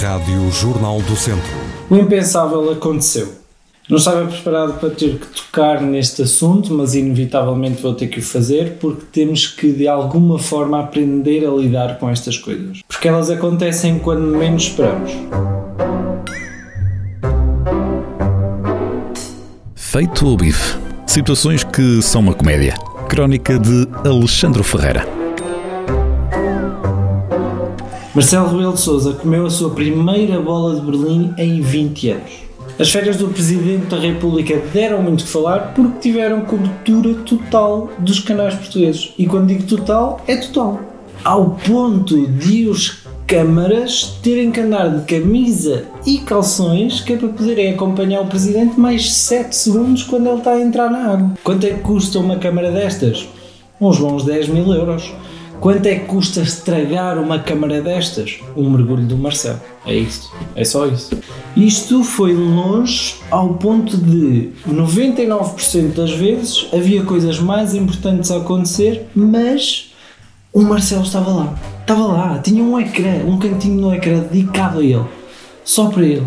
Rádio 0.00 0.50
Jornal 0.50 1.02
do 1.02 1.14
Centro. 1.14 1.52
O 1.90 1.94
impensável 1.94 2.72
aconteceu. 2.72 3.34
Não 3.86 3.98
estava 3.98 4.26
preparado 4.26 4.80
para 4.80 4.88
ter 4.88 5.18
que 5.18 5.26
tocar 5.26 5.82
neste 5.82 6.22
assunto, 6.22 6.72
mas 6.72 6.94
inevitavelmente 6.94 7.82
vou 7.82 7.92
ter 7.92 8.06
que 8.06 8.18
o 8.18 8.22
fazer 8.22 8.78
porque 8.80 9.02
temos 9.12 9.46
que 9.46 9.70
de 9.72 9.86
alguma 9.86 10.38
forma 10.38 10.80
aprender 10.80 11.46
a 11.46 11.50
lidar 11.50 11.98
com 11.98 12.08
estas 12.08 12.38
coisas. 12.38 12.80
Porque 12.88 13.08
elas 13.08 13.28
acontecem 13.28 13.98
quando 13.98 14.22
menos 14.22 14.62
esperamos. 14.62 15.12
Feito 19.74 20.26
o 20.26 20.36
bife. 20.36 20.78
Situações 21.06 21.62
que 21.62 22.00
são 22.00 22.22
uma 22.22 22.32
comédia. 22.32 22.74
Crónica 23.06 23.58
de 23.58 23.86
Alexandre 24.08 24.62
Ferreira. 24.62 25.19
Marcelo 28.12 28.48
Rebelo 28.48 28.72
de 28.72 28.80
Sousa 28.80 29.12
comeu 29.12 29.46
a 29.46 29.50
sua 29.50 29.70
primeira 29.70 30.40
bola 30.40 30.74
de 30.74 30.80
Berlim 30.80 31.32
em 31.38 31.60
20 31.60 32.10
anos. 32.10 32.30
As 32.76 32.90
férias 32.90 33.16
do 33.16 33.28
Presidente 33.28 33.86
da 33.86 34.00
República 34.00 34.60
deram 34.72 35.00
muito 35.00 35.22
que 35.22 35.30
falar 35.30 35.74
porque 35.74 36.00
tiveram 36.00 36.40
cobertura 36.40 37.14
total 37.24 37.88
dos 38.00 38.18
canais 38.18 38.54
portugueses. 38.54 39.12
E 39.16 39.26
quando 39.26 39.46
digo 39.46 39.62
total, 39.62 40.20
é 40.26 40.36
total. 40.36 40.80
Ao 41.22 41.50
ponto 41.50 42.26
de 42.26 42.66
os 42.66 43.04
câmaras 43.28 44.18
terem 44.20 44.50
que 44.50 44.58
andar 44.58 44.88
de 44.88 45.04
camisa 45.04 45.84
e 46.04 46.18
calções 46.18 47.00
que 47.00 47.12
é 47.12 47.16
para 47.16 47.28
poderem 47.28 47.74
acompanhar 47.74 48.22
o 48.22 48.26
Presidente 48.26 48.80
mais 48.80 49.12
7 49.12 49.54
segundos 49.54 50.02
quando 50.02 50.26
ele 50.26 50.38
está 50.38 50.54
a 50.54 50.60
entrar 50.60 50.90
na 50.90 51.12
água. 51.12 51.30
Quanto 51.44 51.64
é 51.64 51.74
que 51.74 51.80
custa 51.82 52.18
uma 52.18 52.36
câmara 52.36 52.72
destas? 52.72 53.28
Uns 53.80 53.98
bons 54.00 54.24
10 54.24 54.48
mil 54.48 54.72
euros. 54.72 55.12
Quanto 55.60 55.84
é 55.84 55.96
que 55.96 56.06
custa 56.06 56.40
estragar 56.40 57.18
uma 57.18 57.38
câmara 57.38 57.82
destas? 57.82 58.40
Um 58.56 58.70
mergulho 58.70 59.04
do 59.04 59.14
Marcelo. 59.14 59.60
É 59.84 59.94
isso. 59.94 60.32
É 60.56 60.64
só 60.64 60.86
isso. 60.86 61.18
Isto 61.54 62.02
foi 62.02 62.32
longe 62.32 63.16
ao 63.30 63.54
ponto 63.54 63.98
de 63.98 64.52
99% 64.66 65.92
das 65.92 66.12
vezes 66.12 66.66
havia 66.72 67.04
coisas 67.04 67.38
mais 67.38 67.74
importantes 67.74 68.30
a 68.30 68.38
acontecer, 68.38 69.06
mas 69.14 69.92
o 70.50 70.62
Marcelo 70.62 71.02
estava 71.02 71.30
lá. 71.30 71.58
Estava 71.82 72.06
lá. 72.06 72.38
Tinha 72.38 72.64
um 72.64 72.80
ecrã, 72.80 73.22
um 73.26 73.38
cantinho 73.38 73.82
no 73.82 73.94
ecrã 73.94 74.20
dedicado 74.20 74.78
a 74.78 74.82
ele. 74.82 75.04
Só 75.62 75.90
para 75.90 76.04
ele. 76.04 76.26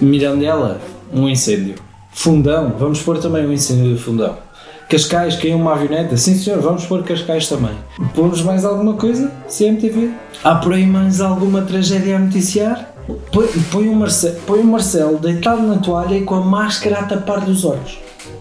Mirandela, 0.00 0.80
um 1.12 1.28
incêndio. 1.28 1.74
Fundão, 2.10 2.74
vamos 2.78 3.02
pôr 3.02 3.18
também 3.18 3.46
um 3.46 3.52
incêndio 3.52 3.94
de 3.94 4.02
fundão. 4.02 4.45
Cascais, 4.88 5.34
caiu 5.34 5.56
uma 5.56 5.72
avioneta. 5.72 6.16
Sim, 6.16 6.36
senhor, 6.36 6.60
vamos 6.60 6.86
pôr 6.86 7.02
Cascais 7.02 7.48
também. 7.48 7.74
Pomos 8.14 8.40
mais 8.42 8.64
alguma 8.64 8.94
coisa? 8.94 9.32
CMTV? 9.48 10.10
Há 10.44 10.54
por 10.54 10.74
aí 10.74 10.86
mais 10.86 11.20
alguma 11.20 11.62
tragédia 11.62 12.16
a 12.16 12.18
noticiar? 12.20 12.94
Põe, 13.32 13.48
põe, 13.70 13.88
o 13.88 13.94
Marcelo, 13.96 14.36
põe 14.46 14.60
o 14.60 14.64
Marcelo 14.64 15.18
deitado 15.18 15.62
na 15.62 15.78
toalha 15.78 16.16
e 16.16 16.22
com 16.22 16.36
a 16.36 16.40
máscara 16.40 17.00
a 17.00 17.02
tapar-lhe 17.02 17.50
os 17.50 17.64
olhos. 17.64 17.98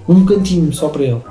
Um 0.08 0.23
cantinho 0.23 0.72
só 0.72 0.90
para 0.90 1.04
ele. 1.04 1.22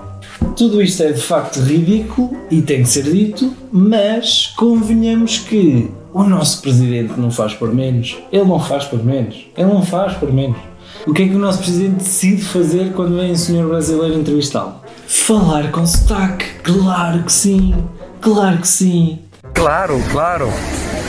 Tudo 0.57 0.83
isto 0.83 1.03
é 1.05 1.13
de 1.13 1.21
facto 1.21 1.61
ridículo 1.61 2.37
e 2.51 2.61
tem 2.61 2.83
que 2.83 2.89
ser 2.89 3.05
dito, 3.05 3.53
mas 3.71 4.53
convenhamos 4.57 5.39
que 5.39 5.93
o 6.13 6.25
nosso 6.25 6.61
presidente 6.61 7.19
não 7.19 7.31
faz 7.31 7.55
por 7.55 7.73
menos. 7.73 8.19
Ele 8.33 8.45
não 8.45 8.59
faz 8.59 8.85
por 8.85 9.05
menos. 9.05 9.47
Ele 9.57 9.69
não 9.69 9.83
faz 9.83 10.17
por 10.17 10.33
menos. 10.33 10.59
O 11.07 11.13
que 11.13 11.23
é 11.23 11.29
que 11.29 11.35
o 11.35 11.39
nosso 11.39 11.59
presidente 11.59 11.97
decide 11.97 12.43
fazer 12.43 12.93
quando 12.93 13.17
vem 13.17 13.33
um 13.33 13.37
senhor 13.37 13.69
brasileiro 13.69 14.19
entrevistá-lo? 14.19 14.84
Falar 15.15 15.71
com 15.71 15.87
sotaque. 15.87 16.45
Claro 16.63 17.23
que 17.23 17.33
sim. 17.33 17.75
Claro 18.21 18.59
que 18.59 18.69
sim. 18.69 19.21
Claro, 19.55 20.03
claro. 20.13 20.53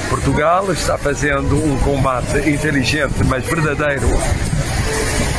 Portugal 0.09 0.71
está 0.71 0.97
fazendo 0.97 1.57
um 1.57 1.77
combate 1.79 2.37
inteligente, 2.49 3.25
mas 3.27 3.43
verdadeiro 3.43 4.07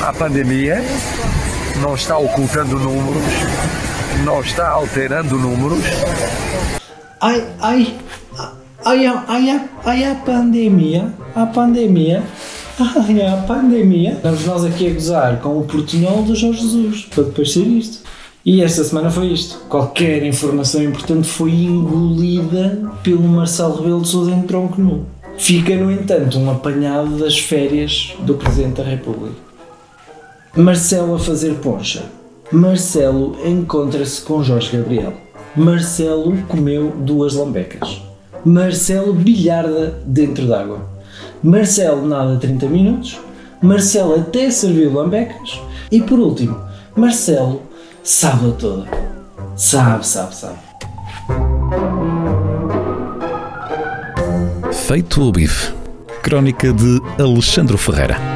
à 0.02 0.12
pandemia. 0.12 0.84
Não 1.80 1.94
está 1.94 2.18
ocultando 2.18 2.78
números, 2.78 3.22
não 4.24 4.40
está 4.42 4.68
alterando 4.68 5.38
números. 5.38 5.84
Ai, 7.20 7.46
ai, 7.60 7.96
ai, 8.84 9.06
ai, 9.06 9.48
ai, 9.48 9.70
ai 9.86 10.04
a 10.04 10.14
pandemia, 10.16 11.14
a 11.34 11.46
pandemia, 11.46 12.22
ai 12.78 13.26
a 13.26 13.36
pandemia. 13.38 14.12
Estamos 14.12 14.44
nós 14.44 14.64
aqui 14.66 14.90
a 14.90 14.92
gozar 14.92 15.36
com 15.38 15.60
o 15.60 15.64
portunhol 15.64 16.24
do 16.24 16.34
Jorge 16.34 16.60
Jesus, 16.60 17.06
para 17.06 17.24
depois 17.24 17.52
ser 17.52 17.66
isto. 17.66 18.04
E 18.46 18.62
esta 18.62 18.84
semana 18.84 19.10
foi 19.10 19.32
isto. 19.32 19.58
Qualquer 19.68 20.22
informação 20.22 20.80
importante 20.80 21.26
foi 21.26 21.50
engolida 21.50 22.92
pelo 23.02 23.24
Marcelo 23.24 23.74
Rebelo 23.74 24.02
de 24.02 24.08
Sousa 24.08 24.30
em 24.30 24.42
tronco 24.42 24.80
nu. 24.80 25.04
Fica, 25.36 25.74
no 25.74 25.90
entanto, 25.90 26.38
um 26.38 26.48
apanhado 26.48 27.18
das 27.18 27.36
férias 27.36 28.14
do 28.20 28.34
Presidente 28.34 28.76
da 28.76 28.84
República. 28.84 29.34
Marcelo 30.54 31.16
a 31.16 31.18
fazer 31.18 31.54
poncha. 31.54 32.04
Marcelo 32.52 33.36
encontra-se 33.44 34.22
com 34.22 34.44
Jorge 34.44 34.76
Gabriel. 34.76 35.14
Marcelo 35.56 36.36
comeu 36.46 36.92
duas 37.00 37.34
lambecas. 37.34 38.00
Marcelo 38.44 39.12
bilharda 39.12 40.00
dentro 40.06 40.46
d'água. 40.46 40.88
Marcelo 41.42 42.06
nada 42.06 42.36
30 42.36 42.66
minutos. 42.68 43.18
Marcelo 43.60 44.14
até 44.14 44.52
serviu 44.52 44.92
lambecas. 44.92 45.60
E 45.90 46.00
por 46.00 46.20
último, 46.20 46.56
Marcelo 46.94 47.66
sabe 48.06 48.52
toda. 48.52 48.86
Sabe, 49.56 50.06
sabe, 50.06 50.34
sabe. 50.34 50.58
Feito 54.86 55.22
o 55.22 55.32
bife. 55.32 55.74
Crónica 56.22 56.72
de 56.72 57.00
Alexandre 57.18 57.76
Ferreira. 57.76 58.35